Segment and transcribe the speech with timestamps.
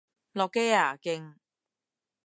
[0.33, 0.95] 落機啊！
[0.97, 1.35] 勁！